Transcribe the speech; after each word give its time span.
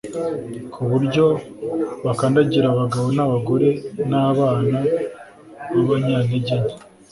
ku 0.73 0.81
buryo 0.91 1.25
bakandagira 2.05 2.65
abagabo 2.69 3.07
n'abagore 3.17 3.69
n'abana 4.09 4.79
b'abanyantege 5.73 6.53
nke. 6.61 6.73